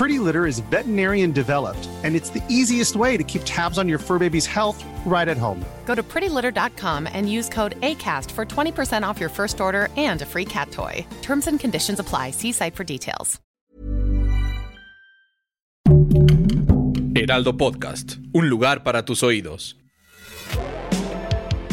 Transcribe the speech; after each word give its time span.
Pretty 0.00 0.18
Litter 0.18 0.46
is 0.46 0.60
veterinarian 0.70 1.30
developed, 1.30 1.86
and 2.04 2.16
it's 2.16 2.30
the 2.30 2.42
easiest 2.48 2.96
way 2.96 3.18
to 3.18 3.22
keep 3.22 3.42
tabs 3.44 3.76
on 3.76 3.86
your 3.86 3.98
fur 3.98 4.18
baby's 4.18 4.46
health 4.46 4.82
right 5.04 5.28
at 5.28 5.36
home. 5.36 5.62
Go 5.84 5.94
to 5.94 6.02
prettylitter.com 6.02 7.06
and 7.12 7.30
use 7.30 7.50
code 7.50 7.78
ACAST 7.82 8.30
for 8.30 8.46
20% 8.46 9.02
off 9.06 9.20
your 9.20 9.28
first 9.28 9.60
order 9.60 9.88
and 9.98 10.22
a 10.22 10.24
free 10.24 10.46
cat 10.46 10.70
toy. 10.70 11.04
Terms 11.20 11.46
and 11.48 11.60
conditions 11.60 12.00
apply. 12.00 12.30
See 12.30 12.50
site 12.50 12.74
for 12.74 12.84
details. 12.84 13.38
Heraldo 17.14 17.58
Podcast, 17.58 18.16
un 18.32 18.48
lugar 18.48 18.82
para 18.82 19.04
tus 19.04 19.22
oídos. 19.22 19.76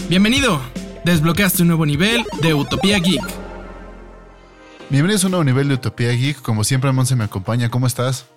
Bienvenido. 0.09 0.59
Desbloqueaste 1.05 1.61
un 1.61 1.69
nuevo 1.69 1.85
nivel 1.85 2.25
de 2.41 2.53
Utopía 2.53 2.99
Geek. 2.99 3.46
Bienvenidos 4.89 5.25
a 5.25 5.27
un 5.27 5.31
nuevo 5.31 5.43
nivel 5.43 5.67
de 5.67 5.73
Utopía 5.73 6.13
Geek. 6.13 6.41
Como 6.41 6.63
siempre, 6.63 6.89
Monse 6.93 7.17
me 7.17 7.25
acompaña. 7.25 7.69
¿Cómo 7.69 7.87
estás? 7.87 8.27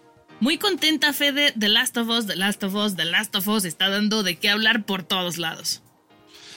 Muy 0.41 0.59
contenta, 0.59 1.13
Fede. 1.13 1.55
The 1.57 1.69
Last 1.69 1.97
of 1.97 2.09
Us, 2.09 2.27
The 2.27 2.35
Last 2.35 2.65
of 2.65 2.75
Us, 2.75 2.97
The 2.97 3.05
Last 3.05 3.37
of 3.37 3.47
Us 3.47 3.65
está 3.65 3.89
dando 3.89 4.25
de 4.25 4.37
qué 4.37 4.51
hablar 4.51 4.85
por 4.85 5.05
todos 5.05 5.39
lados. 5.39 5.81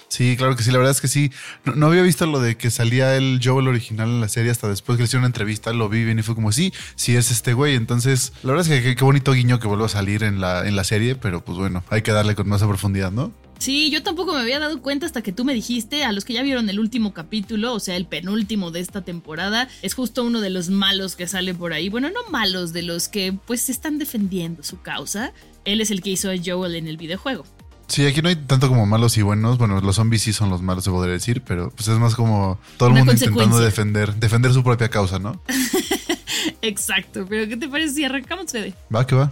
Sí, 0.07 0.35
claro 0.35 0.55
que 0.55 0.63
sí. 0.63 0.71
La 0.71 0.79
verdad 0.79 0.93
es 0.93 1.01
que 1.01 1.07
sí. 1.07 1.31
No, 1.63 1.75
no 1.75 1.87
había 1.87 2.01
visto 2.01 2.25
lo 2.25 2.39
de 2.39 2.57
que 2.57 2.71
salía 2.71 3.15
el 3.15 3.39
Joel 3.43 3.67
original 3.67 4.09
en 4.09 4.19
la 4.19 4.29
serie 4.29 4.49
hasta 4.49 4.67
después 4.67 4.97
que 4.97 5.03
le 5.03 5.05
hicieron 5.05 5.21
una 5.21 5.27
entrevista. 5.27 5.71
Lo 5.73 5.89
vi 5.89 6.03
bien 6.03 6.17
y 6.17 6.23
fue 6.23 6.33
como, 6.33 6.51
sí, 6.51 6.73
sí 6.95 7.15
es 7.15 7.29
este 7.29 7.53
güey. 7.53 7.75
Entonces, 7.75 8.33
la 8.41 8.53
verdad 8.53 8.65
es 8.67 8.75
que 8.75 8.83
qué, 8.83 8.95
qué 8.95 9.03
bonito 9.03 9.33
guiño 9.33 9.59
que 9.59 9.67
vuelva 9.67 9.85
a 9.85 9.89
salir 9.89 10.23
en 10.23 10.41
la, 10.41 10.67
en 10.67 10.75
la 10.75 10.83
serie. 10.85 11.13
Pero 11.13 11.45
pues 11.45 11.59
bueno, 11.59 11.83
hay 11.91 12.01
que 12.01 12.11
darle 12.11 12.33
con 12.33 12.49
más 12.49 12.63
profundidad, 12.63 13.11
¿no? 13.11 13.31
Sí, 13.63 13.89
yo 13.89 14.03
tampoco 14.03 14.33
me 14.33 14.41
había 14.41 14.59
dado 14.59 14.81
cuenta 14.81 15.05
hasta 15.05 15.21
que 15.21 15.31
tú 15.31 15.45
me 15.45 15.53
dijiste, 15.53 16.03
a 16.03 16.11
los 16.11 16.25
que 16.25 16.33
ya 16.33 16.41
vieron 16.41 16.69
el 16.69 16.81
último 16.81 17.13
capítulo, 17.13 17.73
o 17.73 17.79
sea, 17.79 17.95
el 17.95 18.05
penúltimo 18.05 18.71
de 18.71 18.81
esta 18.81 19.03
temporada, 19.03 19.69
es 19.81 19.93
justo 19.93 20.25
uno 20.25 20.41
de 20.41 20.49
los 20.49 20.67
malos 20.67 21.15
que 21.15 21.27
sale 21.27 21.53
por 21.53 21.71
ahí. 21.71 21.87
Bueno, 21.87 22.09
no 22.09 22.29
malos, 22.29 22.73
de 22.73 22.81
los 22.81 23.07
que 23.07 23.31
pues 23.47 23.69
están 23.69 23.99
defendiendo 23.99 24.63
su 24.63 24.81
causa. 24.81 25.31
Él 25.63 25.79
es 25.79 25.91
el 25.91 26.01
que 26.01 26.09
hizo 26.09 26.29
a 26.29 26.33
Joel 26.45 26.75
en 26.75 26.87
el 26.87 26.97
videojuego. 26.97 27.45
Sí, 27.87 28.05
aquí 28.05 28.21
no 28.21 28.27
hay 28.27 28.35
tanto 28.35 28.67
como 28.67 28.85
malos 28.85 29.15
y 29.15 29.21
buenos. 29.21 29.57
Bueno, 29.57 29.79
los 29.79 29.95
zombies 29.95 30.23
sí 30.23 30.33
son 30.33 30.49
los 30.49 30.61
malos, 30.61 30.83
se 30.83 30.89
podría 30.89 31.13
decir, 31.13 31.41
pero 31.41 31.69
pues 31.69 31.87
es 31.87 31.97
más 31.99 32.15
como 32.15 32.59
todo 32.75 32.89
el 32.89 32.95
Una 32.95 33.05
mundo 33.05 33.13
intentando 33.13 33.59
defender, 33.59 34.13
defender 34.15 34.51
su 34.51 34.61
propia 34.61 34.89
causa, 34.89 35.19
¿no? 35.19 35.41
Exacto, 36.61 37.25
pero 37.29 37.47
¿qué 37.47 37.55
te 37.55 37.69
parece 37.69 37.93
si 37.93 38.03
arrancamos, 38.03 38.51
Fede? 38.51 38.73
Va, 38.93 39.07
que 39.07 39.15
va. 39.15 39.31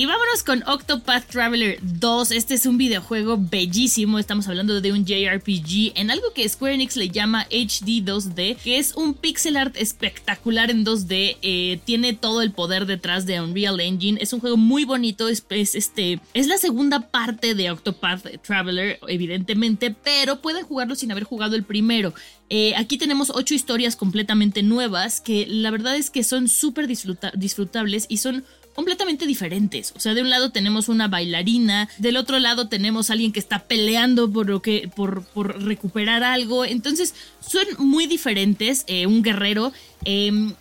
Y 0.00 0.06
vámonos 0.06 0.44
con 0.44 0.62
Octopath 0.64 1.26
Traveler 1.26 1.80
2. 1.82 2.30
Este 2.30 2.54
es 2.54 2.66
un 2.66 2.78
videojuego 2.78 3.36
bellísimo. 3.36 4.20
Estamos 4.20 4.46
hablando 4.46 4.80
de 4.80 4.92
un 4.92 5.04
JRPG 5.04 5.98
en 5.98 6.12
algo 6.12 6.32
que 6.32 6.48
Square 6.48 6.74
Enix 6.74 6.94
le 6.94 7.08
llama 7.08 7.48
HD 7.50 8.04
2D, 8.04 8.58
que 8.58 8.78
es 8.78 8.94
un 8.94 9.14
pixel 9.14 9.56
art 9.56 9.76
espectacular 9.76 10.70
en 10.70 10.84
2D. 10.84 11.38
eh, 11.42 11.80
tiene 11.84 12.12
todo 12.12 12.42
el 12.42 12.52
poder 12.52 12.86
detrás 12.86 13.26
de 13.26 13.40
Unreal 13.40 13.80
Engine. 13.80 14.20
Es 14.22 14.32
un 14.32 14.38
juego 14.38 14.56
muy 14.56 14.84
bonito. 14.84 15.28
Es, 15.28 15.44
es, 15.50 15.74
este, 15.74 16.20
es 16.32 16.46
la 16.46 16.58
segunda 16.58 17.00
parte 17.10 17.56
de 17.56 17.72
Octopath 17.72 18.40
Traveler, 18.42 19.00
evidentemente, 19.08 19.90
pero 19.90 20.40
pueden 20.40 20.64
jugarlo 20.64 20.94
sin 20.94 21.10
haber 21.10 21.24
jugado 21.24 21.56
el 21.56 21.64
primero. 21.64 22.14
Eh, 22.50 22.72
aquí 22.76 22.98
tenemos 22.98 23.32
ocho 23.34 23.52
historias 23.52 23.96
completamente 23.96 24.62
nuevas 24.62 25.20
que 25.20 25.44
la 25.48 25.72
verdad 25.72 25.96
es 25.96 26.08
que 26.10 26.22
son 26.22 26.46
súper 26.46 26.86
disfruta- 26.86 27.32
disfrutables 27.34 28.06
y 28.08 28.18
son 28.18 28.44
completamente 28.78 29.26
diferentes. 29.26 29.92
O 29.96 29.98
sea, 29.98 30.14
de 30.14 30.22
un 30.22 30.30
lado 30.30 30.52
tenemos 30.52 30.88
una 30.88 31.08
bailarina, 31.08 31.88
del 31.98 32.16
otro 32.16 32.38
lado 32.38 32.68
tenemos 32.68 33.10
a 33.10 33.14
alguien 33.14 33.32
que 33.32 33.40
está 33.40 33.64
peleando 33.64 34.30
por 34.30 34.48
lo 34.48 34.62
que, 34.62 34.88
por, 34.94 35.24
por 35.24 35.64
recuperar 35.64 36.22
algo. 36.22 36.64
Entonces, 36.64 37.12
son 37.40 37.64
muy 37.78 38.06
diferentes. 38.06 38.84
eh, 38.86 39.08
un 39.08 39.24
guerrero. 39.24 39.72
em, 40.04 40.54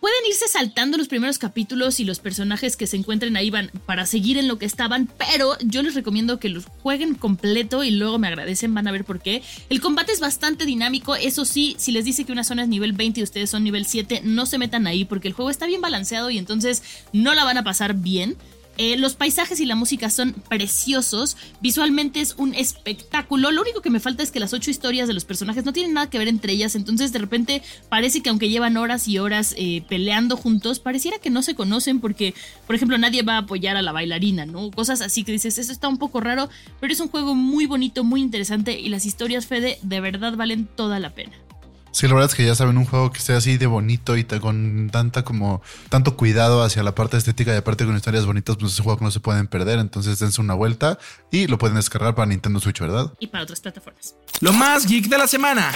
Pueden 0.00 0.26
irse 0.26 0.48
saltando 0.48 0.96
los 0.96 1.08
primeros 1.08 1.36
capítulos 1.36 2.00
y 2.00 2.04
los 2.04 2.20
personajes 2.20 2.78
que 2.78 2.86
se 2.86 2.96
encuentren 2.96 3.36
ahí 3.36 3.50
van 3.50 3.70
para 3.84 4.06
seguir 4.06 4.38
en 4.38 4.48
lo 4.48 4.58
que 4.58 4.64
estaban, 4.64 5.10
pero 5.18 5.58
yo 5.62 5.82
les 5.82 5.94
recomiendo 5.94 6.40
que 6.40 6.48
los 6.48 6.64
jueguen 6.82 7.14
completo 7.14 7.84
y 7.84 7.90
luego 7.90 8.18
me 8.18 8.28
agradecen, 8.28 8.72
van 8.72 8.88
a 8.88 8.92
ver 8.92 9.04
por 9.04 9.20
qué. 9.20 9.42
El 9.68 9.82
combate 9.82 10.12
es 10.12 10.20
bastante 10.20 10.64
dinámico, 10.64 11.16
eso 11.16 11.44
sí, 11.44 11.76
si 11.78 11.92
les 11.92 12.06
dice 12.06 12.24
que 12.24 12.32
una 12.32 12.44
zona 12.44 12.62
es 12.62 12.68
nivel 12.68 12.94
20 12.94 13.20
y 13.20 13.22
ustedes 13.22 13.50
son 13.50 13.62
nivel 13.62 13.84
7, 13.84 14.22
no 14.24 14.46
se 14.46 14.56
metan 14.56 14.86
ahí 14.86 15.04
porque 15.04 15.28
el 15.28 15.34
juego 15.34 15.50
está 15.50 15.66
bien 15.66 15.82
balanceado 15.82 16.30
y 16.30 16.38
entonces 16.38 16.82
no 17.12 17.34
la 17.34 17.44
van 17.44 17.58
a 17.58 17.64
pasar 17.64 17.92
bien. 17.92 18.38
Eh, 18.82 18.96
los 18.96 19.14
paisajes 19.14 19.60
y 19.60 19.66
la 19.66 19.74
música 19.74 20.08
son 20.08 20.32
preciosos, 20.32 21.36
visualmente 21.60 22.22
es 22.22 22.34
un 22.38 22.54
espectáculo. 22.54 23.50
Lo 23.50 23.60
único 23.60 23.82
que 23.82 23.90
me 23.90 24.00
falta 24.00 24.22
es 24.22 24.30
que 24.30 24.40
las 24.40 24.54
ocho 24.54 24.70
historias 24.70 25.06
de 25.06 25.12
los 25.12 25.26
personajes 25.26 25.66
no 25.66 25.74
tienen 25.74 25.92
nada 25.92 26.08
que 26.08 26.16
ver 26.16 26.28
entre 26.28 26.54
ellas, 26.54 26.74
entonces 26.74 27.12
de 27.12 27.18
repente 27.18 27.60
parece 27.90 28.22
que 28.22 28.30
aunque 28.30 28.48
llevan 28.48 28.78
horas 28.78 29.06
y 29.06 29.18
horas 29.18 29.54
eh, 29.58 29.84
peleando 29.86 30.38
juntos, 30.38 30.80
pareciera 30.80 31.18
que 31.18 31.28
no 31.28 31.42
se 31.42 31.54
conocen 31.54 32.00
porque, 32.00 32.32
por 32.66 32.74
ejemplo, 32.74 32.96
nadie 32.96 33.20
va 33.20 33.34
a 33.34 33.40
apoyar 33.40 33.76
a 33.76 33.82
la 33.82 33.92
bailarina, 33.92 34.46
¿no? 34.46 34.70
Cosas 34.70 35.02
así 35.02 35.24
que 35.24 35.32
dices, 35.32 35.58
eso 35.58 35.72
está 35.72 35.86
un 35.86 35.98
poco 35.98 36.22
raro, 36.22 36.48
pero 36.80 36.90
es 36.90 37.00
un 37.00 37.08
juego 37.08 37.34
muy 37.34 37.66
bonito, 37.66 38.02
muy 38.02 38.22
interesante 38.22 38.80
y 38.80 38.88
las 38.88 39.04
historias, 39.04 39.44
Fede, 39.44 39.78
de 39.82 40.00
verdad 40.00 40.36
valen 40.36 40.66
toda 40.74 40.98
la 41.00 41.10
pena. 41.10 41.32
Sí, 42.00 42.08
la 42.08 42.14
verdad 42.14 42.30
es 42.30 42.34
que 42.34 42.46
ya 42.46 42.54
saben, 42.54 42.78
un 42.78 42.86
juego 42.86 43.12
que 43.12 43.20
sea 43.20 43.36
así 43.36 43.58
de 43.58 43.66
bonito 43.66 44.16
y 44.16 44.24
con 44.24 44.88
tanta 44.90 45.22
como 45.22 45.60
tanto 45.90 46.16
cuidado 46.16 46.62
hacia 46.62 46.82
la 46.82 46.94
parte 46.94 47.18
estética 47.18 47.52
y 47.52 47.58
aparte 47.58 47.84
con 47.84 47.94
historias 47.94 48.24
bonitas, 48.24 48.56
pues 48.56 48.72
es 48.72 48.78
un 48.78 48.84
juego 48.84 49.00
que 49.00 49.04
no 49.04 49.10
se 49.10 49.20
pueden 49.20 49.46
perder. 49.46 49.78
Entonces 49.78 50.18
dense 50.18 50.40
una 50.40 50.54
vuelta 50.54 50.98
y 51.30 51.46
lo 51.46 51.58
pueden 51.58 51.76
descargar 51.76 52.14
para 52.14 52.24
Nintendo 52.24 52.58
Switch, 52.58 52.80
¿verdad? 52.80 53.12
Y 53.18 53.26
para 53.26 53.44
otras 53.44 53.60
plataformas. 53.60 54.14
Lo 54.40 54.54
más 54.54 54.86
geek 54.86 55.08
de 55.08 55.18
la 55.18 55.26
semana. 55.26 55.74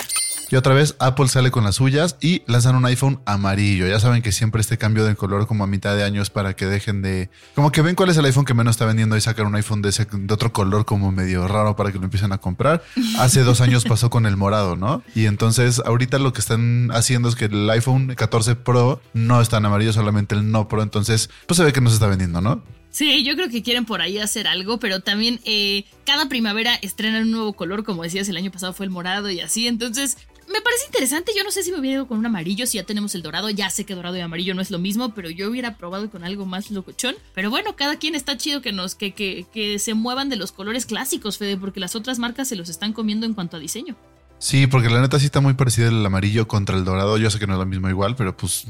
Y 0.50 0.56
otra 0.56 0.74
vez 0.74 0.96
Apple 0.98 1.28
sale 1.28 1.50
con 1.50 1.64
las 1.64 1.76
suyas 1.76 2.16
y 2.20 2.42
lanzan 2.46 2.76
un 2.76 2.84
iPhone 2.86 3.20
amarillo. 3.26 3.86
Ya 3.86 3.98
saben 3.98 4.22
que 4.22 4.32
siempre 4.32 4.60
este 4.60 4.78
cambio 4.78 5.04
de 5.04 5.14
color 5.16 5.46
como 5.46 5.64
a 5.64 5.66
mitad 5.66 5.96
de 5.96 6.04
año 6.04 6.22
es 6.22 6.30
para 6.30 6.54
que 6.54 6.66
dejen 6.66 7.02
de... 7.02 7.30
Como 7.54 7.72
que 7.72 7.82
ven 7.82 7.94
cuál 7.94 8.10
es 8.10 8.16
el 8.16 8.24
iPhone 8.24 8.44
que 8.44 8.54
menos 8.54 8.72
está 8.72 8.84
vendiendo 8.84 9.16
y 9.16 9.20
sacan 9.20 9.46
un 9.46 9.54
iPhone 9.54 9.82
de, 9.82 9.90
de 9.90 10.34
otro 10.34 10.52
color 10.52 10.84
como 10.84 11.12
medio 11.12 11.48
raro 11.48 11.76
para 11.76 11.92
que 11.92 11.98
lo 11.98 12.04
empiecen 12.04 12.32
a 12.32 12.38
comprar. 12.38 12.82
Hace 13.18 13.42
dos 13.42 13.60
años 13.60 13.84
pasó 13.84 14.10
con 14.10 14.26
el 14.26 14.36
morado, 14.36 14.76
¿no? 14.76 15.02
Y 15.14 15.26
entonces 15.26 15.82
ahorita 15.84 16.18
lo 16.18 16.32
que 16.32 16.40
están 16.40 16.90
haciendo 16.92 17.28
es 17.28 17.36
que 17.36 17.46
el 17.46 17.68
iPhone 17.70 18.14
14 18.14 18.56
Pro 18.56 19.00
no 19.12 19.40
está 19.40 19.58
en 19.58 19.66
amarillo, 19.66 19.92
solamente 19.92 20.34
el 20.34 20.50
no 20.50 20.68
Pro. 20.68 20.82
Entonces, 20.82 21.30
pues 21.46 21.56
se 21.56 21.64
ve 21.64 21.72
que 21.72 21.80
no 21.80 21.88
se 21.90 21.94
está 21.94 22.06
vendiendo, 22.06 22.40
¿no? 22.40 22.62
Sí, 22.94 23.24
yo 23.24 23.34
creo 23.34 23.48
que 23.48 23.64
quieren 23.64 23.86
por 23.86 24.02
ahí 24.02 24.18
hacer 24.18 24.46
algo, 24.46 24.78
pero 24.78 25.00
también 25.00 25.40
eh, 25.44 25.84
cada 26.06 26.28
primavera 26.28 26.76
estrenan 26.76 27.24
un 27.24 27.32
nuevo 27.32 27.52
color, 27.52 27.82
como 27.82 28.04
decías, 28.04 28.28
el 28.28 28.36
año 28.36 28.52
pasado 28.52 28.72
fue 28.72 28.86
el 28.86 28.90
morado 28.90 29.28
y 29.32 29.40
así, 29.40 29.66
entonces 29.66 30.16
me 30.46 30.60
parece 30.60 30.86
interesante, 30.86 31.32
yo 31.36 31.42
no 31.42 31.50
sé 31.50 31.64
si 31.64 31.72
me 31.72 31.80
hubiera 31.80 31.96
ido 31.96 32.06
con 32.06 32.18
un 32.18 32.26
amarillo, 32.26 32.68
si 32.68 32.78
ya 32.78 32.84
tenemos 32.84 33.16
el 33.16 33.22
dorado, 33.22 33.50
ya 33.50 33.68
sé 33.68 33.84
que 33.84 33.96
dorado 33.96 34.16
y 34.16 34.20
amarillo 34.20 34.54
no 34.54 34.62
es 34.62 34.70
lo 34.70 34.78
mismo, 34.78 35.12
pero 35.12 35.28
yo 35.28 35.50
hubiera 35.50 35.76
probado 35.76 36.08
con 36.08 36.22
algo 36.22 36.46
más 36.46 36.70
locochón, 36.70 37.16
pero 37.34 37.50
bueno, 37.50 37.74
cada 37.74 37.96
quien 37.98 38.14
está 38.14 38.36
chido 38.36 38.62
que 38.62 38.70
nos, 38.70 38.94
que, 38.94 39.10
que, 39.10 39.44
que 39.52 39.80
se 39.80 39.94
muevan 39.94 40.28
de 40.28 40.36
los 40.36 40.52
colores 40.52 40.86
clásicos, 40.86 41.36
Fede, 41.36 41.56
porque 41.56 41.80
las 41.80 41.96
otras 41.96 42.20
marcas 42.20 42.46
se 42.46 42.54
los 42.54 42.68
están 42.68 42.92
comiendo 42.92 43.26
en 43.26 43.34
cuanto 43.34 43.56
a 43.56 43.60
diseño. 43.60 43.96
Sí, 44.44 44.66
porque 44.66 44.90
la 44.90 45.00
neta 45.00 45.18
sí 45.18 45.24
está 45.24 45.40
muy 45.40 45.54
parecida 45.54 45.88
el 45.88 46.04
amarillo 46.04 46.46
contra 46.46 46.76
el 46.76 46.84
dorado. 46.84 47.16
Yo 47.16 47.30
sé 47.30 47.38
que 47.38 47.46
no 47.46 47.54
es 47.54 47.58
lo 47.58 47.64
mismo 47.64 47.88
igual, 47.88 48.14
pero 48.14 48.36
pues 48.36 48.66